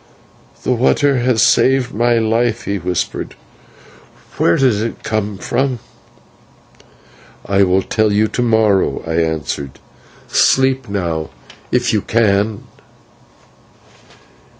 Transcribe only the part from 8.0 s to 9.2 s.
you to morrow," I